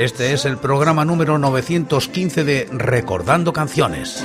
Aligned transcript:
Este 0.00 0.32
es 0.32 0.46
el 0.46 0.56
programa 0.56 1.04
número 1.04 1.36
915 1.36 2.42
de 2.42 2.66
Recordando 2.72 3.52
Canciones. 3.52 4.24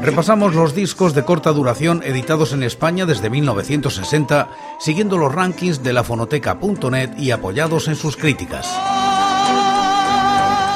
Repasamos 0.00 0.54
los 0.54 0.74
discos 0.74 1.12
de 1.12 1.22
corta 1.22 1.52
duración 1.52 2.00
editados 2.02 2.54
en 2.54 2.62
España 2.62 3.04
desde 3.04 3.28
1960, 3.28 4.48
siguiendo 4.80 5.18
los 5.18 5.34
rankings 5.34 5.82
de 5.82 5.92
la 5.92 6.02
fonoteca.net 6.02 7.10
y 7.18 7.30
apoyados 7.30 7.88
en 7.88 7.96
sus 7.96 8.16
críticas. 8.16 8.66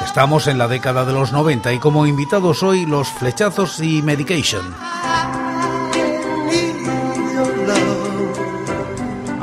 Estamos 0.05 0.47
en 0.47 0.59
la 0.59 0.69
década 0.69 1.07
de 1.07 1.15
los 1.15 1.33
90 1.33 1.73
y 1.73 1.79
como 1.79 2.07
invitados 2.07 2.63
hoy 2.63 2.85
los 2.85 3.09
flechazos 3.09 3.81
y 3.81 4.03
Medication. 4.03 4.96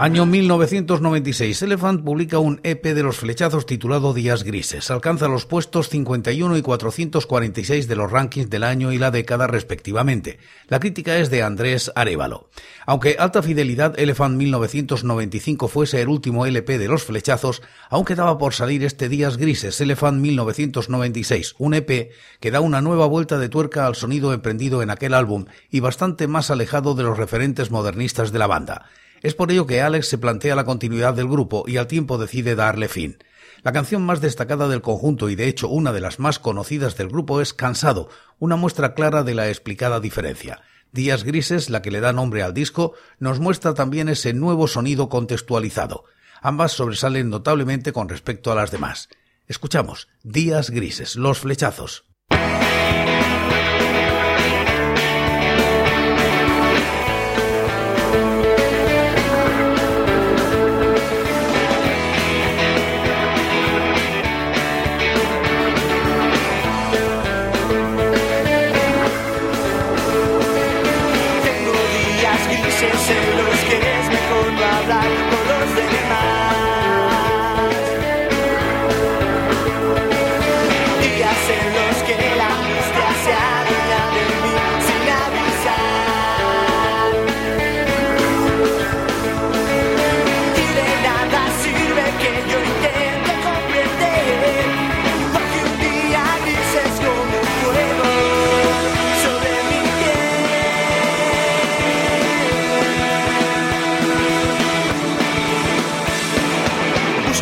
Año 0.04 0.26
1996. 0.26 1.62
Elephant 1.62 2.04
publica 2.04 2.38
un 2.38 2.60
EP 2.64 2.84
de 2.84 3.04
los 3.04 3.16
flechazos 3.16 3.66
titulado 3.66 4.14
Días 4.14 4.44
Grises. 4.44 4.92
Alcanza 4.92 5.30
los 5.30 5.46
puestos 5.46 5.88
51 5.88 6.58
y 6.58 6.62
446 6.62 7.88
de 7.88 7.96
los 7.96 8.12
rankings 8.12 8.50
del 8.50 8.66
año 8.66 8.92
y 8.92 8.98
la 8.98 9.12
década 9.12 9.48
respectivamente. 9.48 10.40
La 10.68 10.82
crítica 10.82 11.20
es 11.20 11.30
de 11.30 11.42
Andrés 11.42 11.90
Arevalo. 11.96 12.50
Aunque 12.86 13.16
Alta 13.18 13.42
Fidelidad 13.42 13.98
Elephant 13.98 14.36
1995 14.36 15.70
fuese 15.70 16.02
el 16.02 16.10
último 16.10 16.46
LP 16.46 16.80
de 16.80 16.90
los 16.90 17.04
flechazos, 17.04 17.62
aún 17.90 18.04
quedaba 18.04 18.38
por 18.38 18.54
salir 18.54 18.84
este 18.84 19.08
Días 19.08 19.38
Grises 19.38 19.80
Elephant 19.80 20.20
1996, 20.20 21.56
un 21.60 21.76
EP 21.76 22.12
que 22.42 22.52
da 22.52 22.60
una 22.60 22.82
nueva 22.82 23.06
vuelta 23.06 23.38
de 23.38 23.48
tuerca 23.48 23.88
al 23.88 23.96
sonido 23.96 24.34
emprendido 24.34 24.82
en 24.82 24.90
aquel 24.90 25.14
álbum 25.14 25.46
y 25.72 25.80
bastante 25.80 26.28
más 26.28 26.52
alejado 26.52 26.94
de 26.94 27.04
los 27.04 27.18
referentes 27.18 27.72
modernistas 27.72 28.34
de 28.34 28.40
la 28.40 28.48
banda. 28.48 28.90
Es 29.24 29.36
por 29.36 29.52
ello 29.52 29.66
que 29.66 29.82
Alex 29.82 30.10
se 30.10 30.18
plantea 30.18 30.54
la 30.54 30.66
continuidad 30.66 31.14
del 31.14 31.30
grupo 31.30 31.64
y 31.66 31.78
al 31.78 31.88
tiempo 31.88 32.18
decide 32.18 32.56
darle 32.56 32.90
fin. 32.90 33.18
La 33.64 33.72
canción 33.72 34.06
más 34.06 34.20
destacada 34.20 34.68
del 34.68 34.82
conjunto 34.82 35.30
y 35.30 35.36
de 35.36 35.48
hecho 35.48 35.70
una 35.70 35.94
de 35.94 36.02
las 36.02 36.20
más 36.20 36.40
conocidas 36.40 36.98
del 36.98 37.08
grupo 37.08 37.40
es 37.40 37.54
Cansado, 37.54 38.10
una 38.38 38.58
muestra 38.58 38.94
clara 38.94 39.24
de 39.24 39.34
la 39.34 39.48
explicada 39.48 40.02
diferencia. 40.02 40.62
Días 40.92 41.24
Grises, 41.24 41.70
la 41.70 41.82
que 41.82 41.90
le 41.90 42.02
da 42.02 42.12
nombre 42.12 42.44
al 42.44 42.54
disco, 42.54 42.94
nos 43.18 43.40
muestra 43.40 43.74
también 43.74 44.10
ese 44.10 44.34
nuevo 44.34 44.68
sonido 44.68 45.08
contextualizado. 45.08 46.04
Ambas 46.42 46.74
sobresalen 46.74 47.30
notablemente 47.30 47.94
con 47.94 48.10
respecto 48.10 48.52
a 48.52 48.56
las 48.56 48.72
demás. 48.72 49.08
Escuchamos 49.48 50.10
Días 50.24 50.70
Grises, 50.70 51.16
Los 51.16 51.40
Flechazos. 51.40 52.04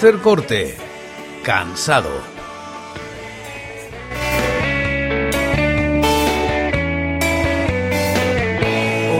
Tercer 0.00 0.22
corte. 0.22 0.74
Cansado. 1.42 2.08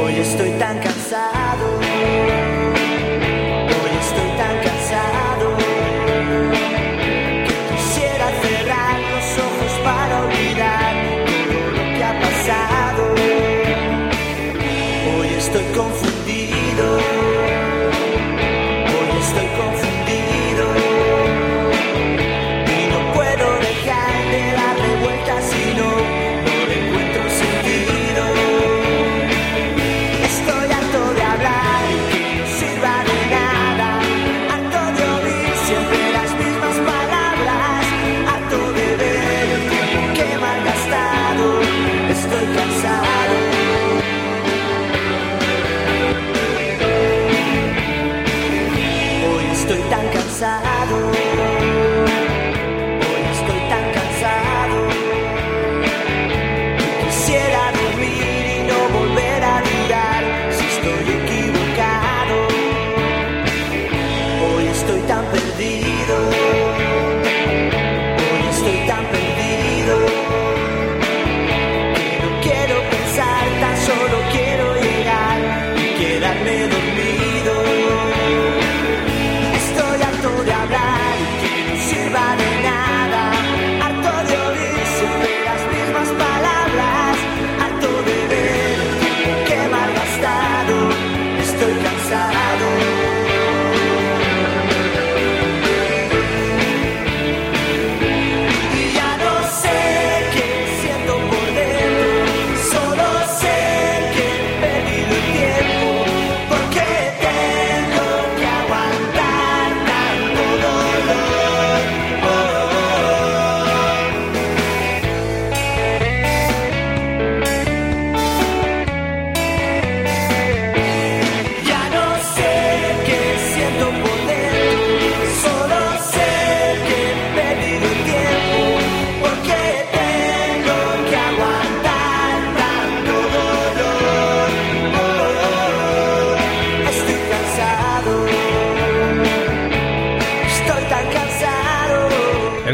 Hoy 0.00 0.14
estoy 0.14 0.50
tan 0.52 0.78
cansado. 0.78 1.66
Hoy 3.76 3.92
estoy 4.00 4.30
tan 4.38 4.56
cansado. 4.64 5.48
Que 7.44 7.56
quisiera 7.74 8.26
cerrar 8.40 9.00
los 9.12 9.26
ojos 9.48 9.72
para 9.84 10.14
olvidar 10.22 10.92
todo 11.26 11.70
lo 11.72 11.84
que 11.94 12.04
ha 12.04 12.14
pasado. 12.22 13.02
Hoy 15.18 15.28
estoy 15.36 15.64
confundido. 15.76 16.09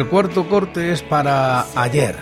cuarto 0.07 0.49
corte 0.49 0.93
es 0.93 1.03
para 1.03 1.67
ayer. 1.75 2.17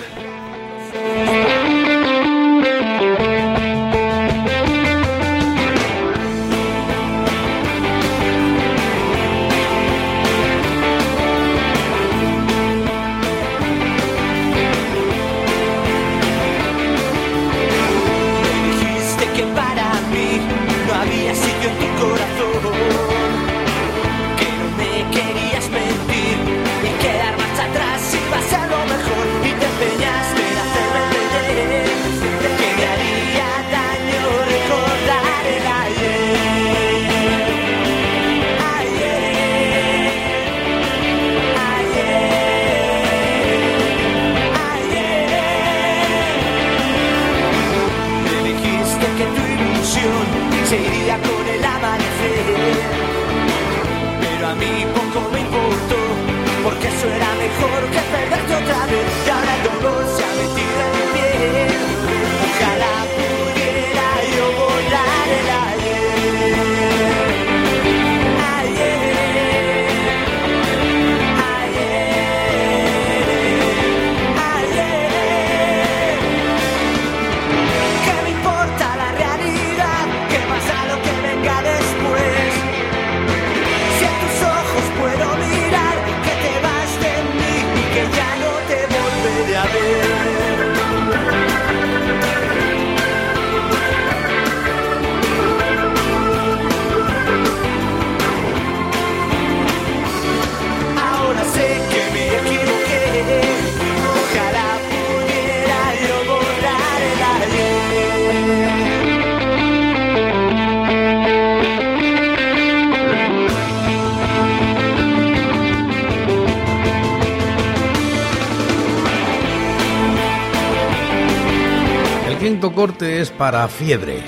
es 123.04 123.30
para 123.30 123.68
fiebre. 123.68 124.22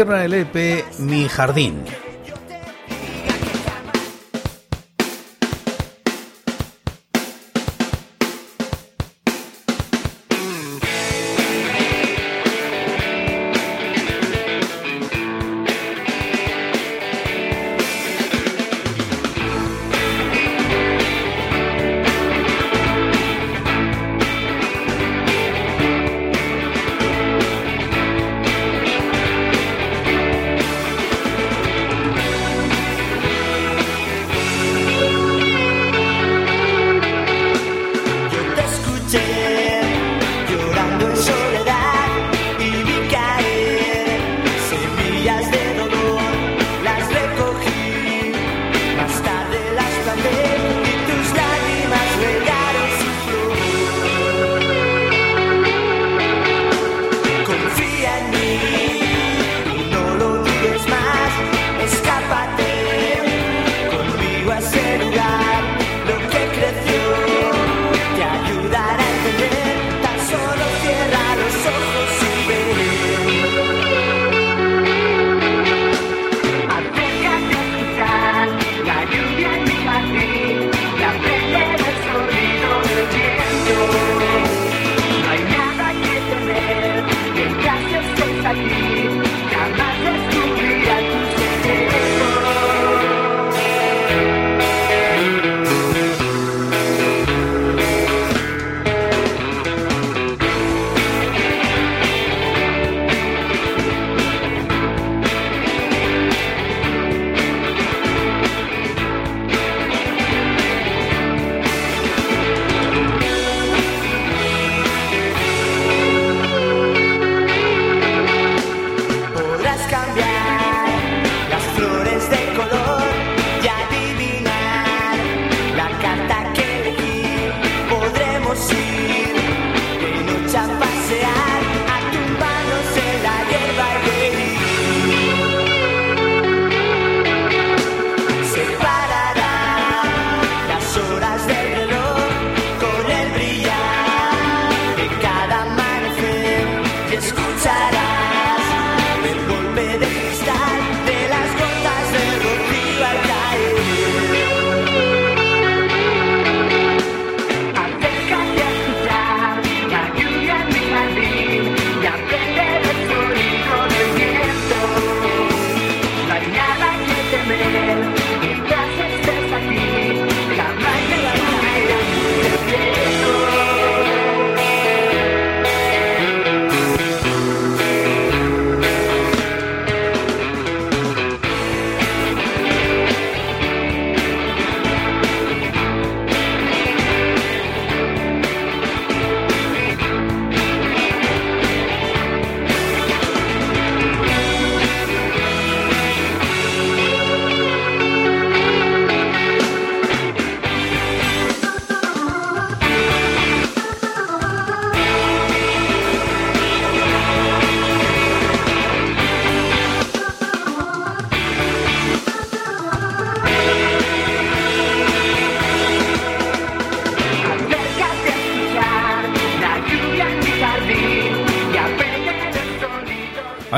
Cierra 0.00 0.24
el 0.24 0.32
EP 0.32 0.82
Mi 1.00 1.28
Jardín. 1.28 1.84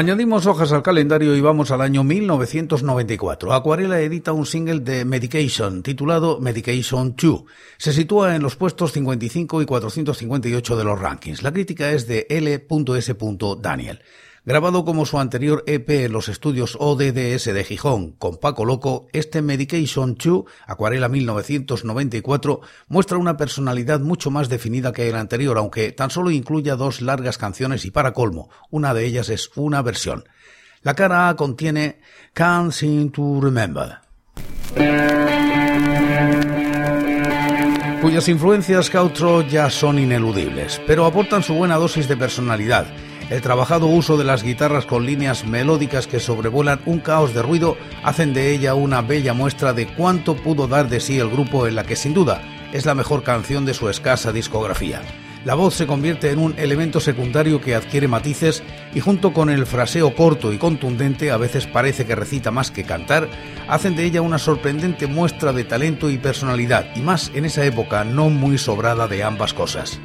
Añadimos 0.03 0.47
hojas 0.47 0.73
al 0.73 0.83
calendario 0.83 1.37
y 1.37 1.41
vamos 1.41 1.71
al 1.71 1.81
año 1.81 2.03
1994. 2.03 3.53
Acuarela 3.53 4.01
edita 4.01 4.33
un 4.33 4.47
single 4.47 4.81
de 4.81 5.05
Medication 5.05 5.85
titulado 5.85 6.41
Medication 6.41 7.15
2. 7.15 7.45
Se 7.79 7.93
sitúa 7.93 8.35
en 8.35 8.43
los 8.43 8.57
puestos 8.57 8.91
55 8.91 9.63
y 9.63 9.65
458 9.65 10.77
de 10.77 10.83
los 10.83 11.01
rankings. 11.01 11.45
La 11.45 11.53
crítica 11.53 11.93
es 11.93 12.09
de 12.09 12.27
L.S. 12.29 13.17
Daniel. 13.61 14.03
Grabado 14.45 14.85
como 14.85 15.07
su 15.07 15.21
anterior 15.21 15.63
EP 15.69 15.89
en 15.89 16.13
los 16.13 16.29
estudios 16.29 16.77
ODDS 16.81 17.45
de 17.45 17.65
Gijón 17.65 18.11
con 18.11 18.39
Paco 18.39 18.65
Loco, 18.65 19.07
este 19.13 19.41
Medication 19.41 20.17
2, 20.17 20.45
Acuarela 20.67 21.09
1994, 21.09 22.61
muestra 22.89 23.19
una 23.19 23.37
personalidad 23.37 24.01
mucho 24.01 24.33
más 24.33 24.49
definida 24.49 24.93
que 24.93 25.09
el 25.09 25.15
anterior, 25.15 25.59
aunque 25.59 25.93
tan 25.93 26.11
solo 26.11 26.33
incluya 26.33 26.75
dos 26.75 27.03
largas 27.03 27.39
canciones 27.39 27.85
y 27.85 27.93
para 27.93 28.13
colmo, 28.13 28.51
una 28.69 28.95
de 28.95 29.07
ellas 29.07 29.29
es 29.29 29.49
una 29.55 29.81
versión. 29.81 30.25
La 30.83 30.95
cara 30.95 31.29
A 31.29 31.37
contiene 31.37 32.01
Can't 32.33 32.73
Seem 32.73 33.13
to 33.13 33.41
Remember 33.41 33.99
cuyas 38.03 38.29
influencias 38.29 38.91
cautro 38.91 39.43
ya 39.43 39.71
son 39.71 39.97
ineludibles, 39.97 40.83
pero 40.89 41.07
aportan 41.07 41.45
su 41.45 41.55
buena 41.55 41.77
dosis 41.77 42.09
de 42.09 42.17
personalidad 42.17 42.87
el 43.31 43.41
trabajado 43.41 43.87
uso 43.87 44.17
de 44.17 44.25
las 44.25 44.43
guitarras 44.43 44.87
con 44.87 45.07
líneas 45.07 45.45
melódicas 45.45 46.07
que 46.07 46.21
sobrevuelan 46.21 46.81
un 46.87 47.01
caos 47.01 47.35
de 47.35 47.43
ruido 47.43 47.77
hacen 48.03 48.35
de 48.35 48.53
ella 48.53 48.75
una 48.75 49.03
bella 49.03 49.35
muestra 49.35 49.73
de 49.73 49.87
cuánto 49.87 50.37
pudo 50.37 50.69
dar 50.69 50.89
de 50.89 51.01
sí 51.01 51.19
el 51.19 51.31
grupo 51.31 51.67
en 51.67 51.75
la 51.75 51.85
que 51.85 51.97
sin 51.97 52.15
duda 52.15 52.43
es 52.73 52.87
la 52.87 52.95
mejor 52.95 53.23
canción 53.23 53.65
de 53.65 53.75
su 53.75 53.89
escasa 53.89 54.33
discografía. 54.33 55.03
La 55.45 55.55
voz 55.55 55.75
se 55.75 55.89
convierte 55.89 56.31
en 56.31 56.39
un 56.39 56.55
elemento 56.57 57.01
secundario 57.01 57.61
que 57.61 57.75
adquiere 57.75 58.07
matices 58.07 58.63
y 58.95 59.01
junto 59.01 59.33
con 59.33 59.51
el 59.51 59.67
fraseo 59.67 60.15
corto 60.15 60.53
y 60.53 60.59
contundente, 60.59 61.33
a 61.33 61.37
veces 61.37 61.67
parece 61.67 62.07
que 62.07 62.15
recita 62.15 62.53
más 62.53 62.71
que 62.71 62.85
cantar, 62.85 63.29
hacen 63.69 63.97
de 63.97 64.05
ella 64.05 64.23
una 64.23 64.39
sorprendente 64.39 65.09
muestra 65.09 65.53
de 65.53 65.65
talento 65.65 66.11
y 66.11 66.19
personalidad, 66.19 66.87
y 66.95 67.01
más 67.01 67.33
en 67.35 67.45
esa 67.45 67.65
época 67.65 68.05
no 68.05 68.31
muy 68.31 68.57
sobrada 68.57 69.09
de 69.09 69.25
ambas 69.25 69.53
cosas. 69.53 70.01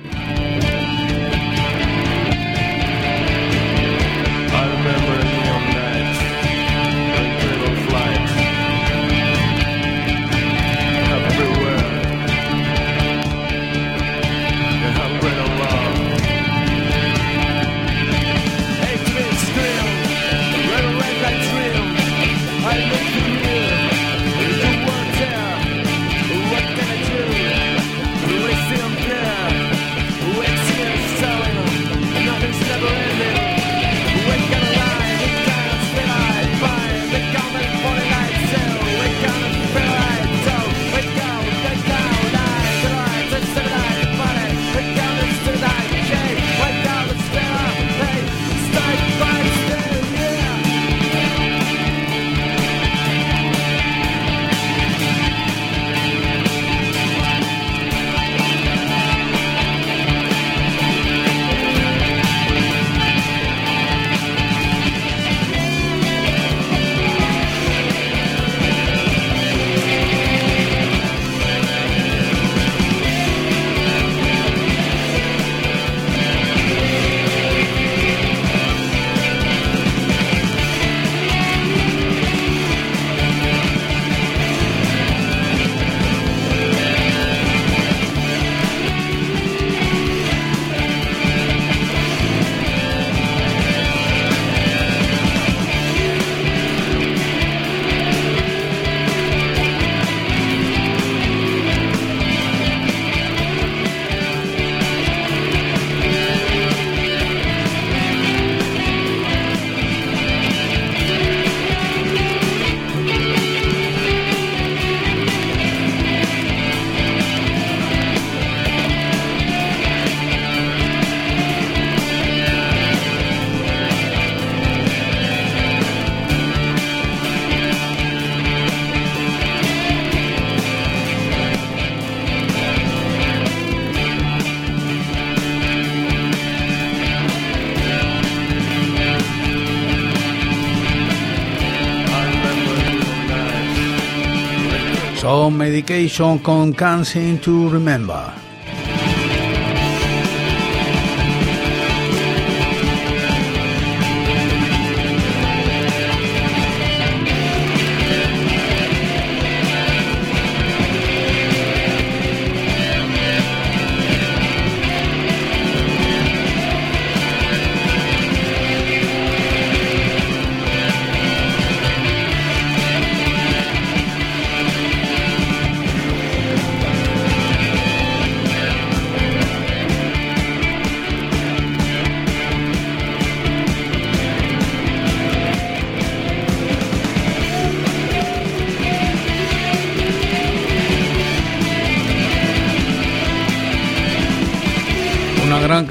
Son 145.77 145.83
Medication 145.83 146.39
con 146.39 146.73
Can't 146.73 147.05
Seem 147.05 147.37
to 147.37 147.69
Remember. 147.69 148.46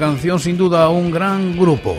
Canción, 0.07 0.39
sin 0.39 0.55
duda 0.57 0.87
un 0.87 1.11
gran 1.11 1.57
grupo. 1.57 1.97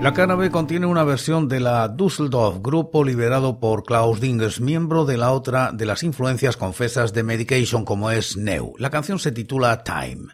La 0.00 0.14
cara 0.14 0.34
B 0.34 0.50
contiene 0.50 0.86
una 0.86 1.04
versión 1.04 1.46
de 1.46 1.60
la 1.60 1.86
Dusseldorf, 1.86 2.62
grupo 2.62 3.04
liberado 3.04 3.60
por 3.60 3.84
Klaus 3.84 4.18
Dingers, 4.18 4.58
miembro 4.58 5.04
de 5.04 5.18
la 5.18 5.30
otra 5.30 5.72
de 5.72 5.84
las 5.84 6.02
influencias 6.02 6.56
confesas 6.56 7.12
de 7.12 7.22
Medication 7.22 7.84
como 7.84 8.10
es 8.10 8.38
Neu. 8.38 8.72
La 8.78 8.88
canción 8.88 9.18
se 9.18 9.30
titula 9.30 9.84
Time. 9.84 10.28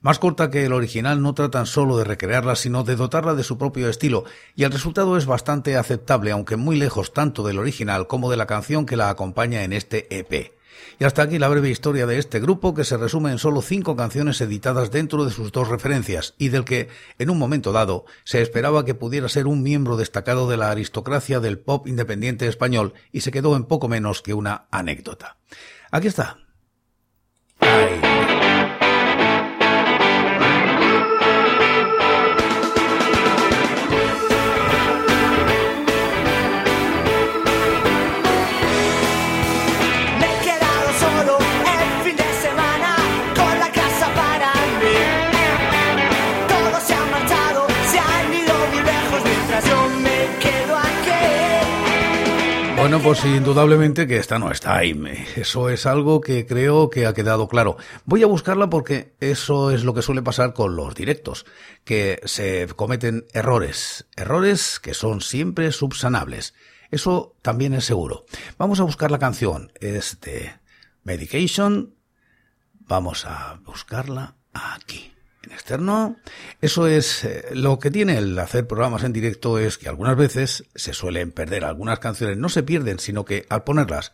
Más 0.00 0.18
corta 0.18 0.50
que 0.50 0.64
el 0.64 0.72
original, 0.72 1.20
no 1.20 1.34
tratan 1.34 1.66
solo 1.66 1.98
de 1.98 2.04
recrearla, 2.04 2.56
sino 2.56 2.84
de 2.84 2.96
dotarla 2.96 3.34
de 3.34 3.44
su 3.44 3.58
propio 3.58 3.90
estilo, 3.90 4.24
y 4.54 4.64
el 4.64 4.72
resultado 4.72 5.18
es 5.18 5.26
bastante 5.26 5.76
aceptable, 5.76 6.30
aunque 6.30 6.56
muy 6.56 6.76
lejos 6.76 7.12
tanto 7.12 7.46
del 7.46 7.58
original 7.58 8.06
como 8.06 8.30
de 8.30 8.38
la 8.38 8.46
canción 8.46 8.86
que 8.86 8.96
la 8.96 9.10
acompaña 9.10 9.62
en 9.62 9.74
este 9.74 10.06
EP. 10.18 10.54
Y 11.02 11.04
hasta 11.04 11.22
aquí 11.22 11.40
la 11.40 11.48
breve 11.48 11.68
historia 11.68 12.06
de 12.06 12.16
este 12.16 12.38
grupo 12.38 12.74
que 12.74 12.84
se 12.84 12.96
resume 12.96 13.32
en 13.32 13.40
solo 13.40 13.60
cinco 13.60 13.96
canciones 13.96 14.40
editadas 14.40 14.92
dentro 14.92 15.24
de 15.24 15.32
sus 15.32 15.50
dos 15.50 15.66
referencias 15.66 16.36
y 16.38 16.50
del 16.50 16.64
que, 16.64 16.90
en 17.18 17.28
un 17.28 17.40
momento 17.40 17.72
dado, 17.72 18.04
se 18.22 18.40
esperaba 18.40 18.84
que 18.84 18.94
pudiera 18.94 19.28
ser 19.28 19.48
un 19.48 19.64
miembro 19.64 19.96
destacado 19.96 20.48
de 20.48 20.56
la 20.56 20.70
aristocracia 20.70 21.40
del 21.40 21.58
pop 21.58 21.88
independiente 21.88 22.46
español 22.46 22.94
y 23.10 23.22
se 23.22 23.32
quedó 23.32 23.56
en 23.56 23.64
poco 23.64 23.88
menos 23.88 24.22
que 24.22 24.32
una 24.32 24.68
anécdota. 24.70 25.38
Aquí 25.90 26.06
está. 26.06 26.38
Bueno, 52.82 53.00
pues 53.00 53.24
indudablemente 53.24 54.08
que 54.08 54.16
esta 54.16 54.40
no 54.40 54.50
está 54.50 54.78
ahí. 54.78 55.00
Eso 55.36 55.68
es 55.68 55.86
algo 55.86 56.20
que 56.20 56.46
creo 56.46 56.90
que 56.90 57.06
ha 57.06 57.14
quedado 57.14 57.46
claro. 57.46 57.76
Voy 58.06 58.24
a 58.24 58.26
buscarla 58.26 58.68
porque 58.70 59.14
eso 59.20 59.70
es 59.70 59.84
lo 59.84 59.94
que 59.94 60.02
suele 60.02 60.20
pasar 60.20 60.52
con 60.52 60.74
los 60.74 60.96
directos, 60.96 61.46
que 61.84 62.20
se 62.24 62.66
cometen 62.74 63.24
errores, 63.34 64.08
errores 64.16 64.80
que 64.80 64.94
son 64.94 65.20
siempre 65.20 65.70
subsanables. 65.70 66.54
Eso 66.90 67.36
también 67.40 67.72
es 67.72 67.84
seguro. 67.84 68.24
Vamos 68.58 68.80
a 68.80 68.82
buscar 68.82 69.12
la 69.12 69.20
canción. 69.20 69.70
Es 69.78 70.20
de 70.20 70.52
Medication. 71.04 71.94
Vamos 72.80 73.26
a 73.26 73.60
buscarla 73.64 74.34
aquí 74.52 75.11
en 75.44 75.52
externo. 75.52 76.16
Eso 76.60 76.86
es 76.86 77.24
eh, 77.24 77.46
lo 77.52 77.78
que 77.78 77.90
tiene 77.90 78.18
el 78.18 78.38
hacer 78.38 78.66
programas 78.66 79.04
en 79.04 79.12
directo 79.12 79.58
es 79.58 79.78
que 79.78 79.88
algunas 79.88 80.16
veces 80.16 80.64
se 80.74 80.92
suelen 80.92 81.32
perder 81.32 81.64
algunas 81.64 81.98
canciones, 81.98 82.36
no 82.36 82.48
se 82.48 82.62
pierden, 82.62 82.98
sino 82.98 83.24
que 83.24 83.46
al 83.48 83.64
ponerlas 83.64 84.12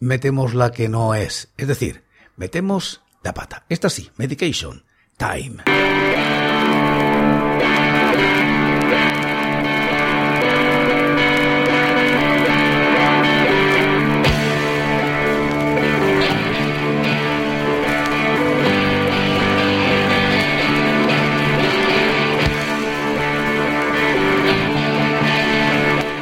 metemos 0.00 0.54
la 0.54 0.72
que 0.72 0.88
no 0.88 1.14
es, 1.14 1.52
es 1.56 1.68
decir, 1.68 2.02
metemos 2.36 3.02
la 3.22 3.34
pata. 3.34 3.64
Esta 3.68 3.90
sí, 3.90 4.10
Medication, 4.16 4.84
Time. 5.16 5.62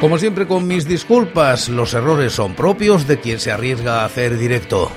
Como 0.01 0.17
siempre 0.17 0.47
con 0.47 0.65
mis 0.65 0.87
disculpas, 0.87 1.69
los 1.69 1.93
errores 1.93 2.33
son 2.33 2.55
propios 2.55 3.05
de 3.05 3.19
quien 3.19 3.39
se 3.39 3.51
arriesga 3.51 4.01
a 4.01 4.05
hacer 4.05 4.35
directo. 4.35 4.91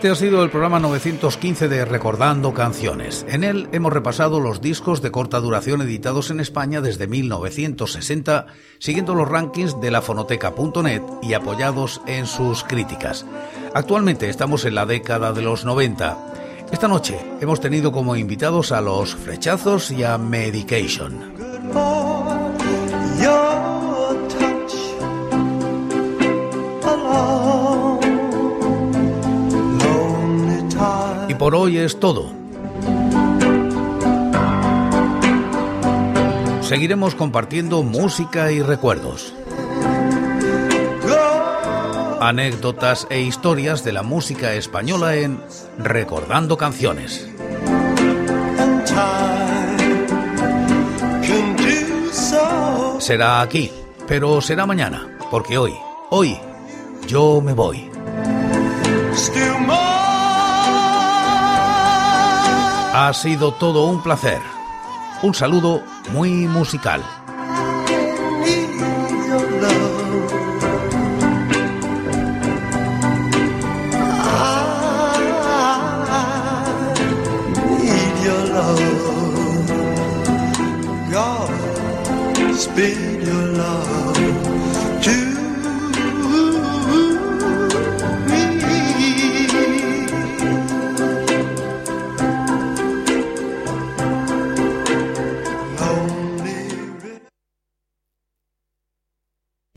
Este 0.00 0.08
ha 0.08 0.14
sido 0.14 0.42
el 0.42 0.48
programa 0.48 0.80
915 0.80 1.68
de 1.68 1.84
Recordando 1.84 2.54
Canciones. 2.54 3.26
En 3.28 3.44
él 3.44 3.68
hemos 3.72 3.92
repasado 3.92 4.40
los 4.40 4.62
discos 4.62 5.02
de 5.02 5.10
corta 5.10 5.40
duración 5.40 5.82
editados 5.82 6.30
en 6.30 6.40
España 6.40 6.80
desde 6.80 7.06
1960, 7.06 8.46
siguiendo 8.78 9.14
los 9.14 9.28
rankings 9.28 9.78
de 9.78 9.90
la 9.90 10.00
fonoteca.net 10.00 11.02
y 11.20 11.34
apoyados 11.34 12.00
en 12.06 12.24
sus 12.24 12.64
críticas. 12.64 13.26
Actualmente 13.74 14.30
estamos 14.30 14.64
en 14.64 14.76
la 14.76 14.86
década 14.86 15.34
de 15.34 15.42
los 15.42 15.66
90. 15.66 16.32
Esta 16.72 16.88
noche 16.88 17.20
hemos 17.42 17.60
tenido 17.60 17.92
como 17.92 18.16
invitados 18.16 18.72
a 18.72 18.80
los 18.80 19.14
Flechazos 19.14 19.90
y 19.90 20.02
a 20.02 20.16
Medication. 20.16 22.19
Por 31.50 31.62
hoy 31.62 31.78
es 31.78 31.98
todo. 31.98 32.30
Seguiremos 36.62 37.16
compartiendo 37.16 37.82
música 37.82 38.52
y 38.52 38.62
recuerdos. 38.62 39.34
Anécdotas 42.20 43.08
e 43.10 43.22
historias 43.22 43.82
de 43.82 43.90
la 43.90 44.04
música 44.04 44.54
española 44.54 45.16
en 45.16 45.42
Recordando 45.76 46.56
Canciones. 46.56 47.28
Será 53.00 53.40
aquí, 53.40 53.72
pero 54.06 54.40
será 54.40 54.66
mañana, 54.66 55.18
porque 55.32 55.58
hoy, 55.58 55.74
hoy, 56.10 56.38
yo 57.08 57.40
me 57.40 57.54
voy. 57.54 57.90
Ha 63.02 63.14
sido 63.14 63.50
todo 63.50 63.86
un 63.86 64.02
placer. 64.02 64.42
Un 65.22 65.32
saludo 65.32 65.82
muy 66.12 66.46
musical. 66.46 67.02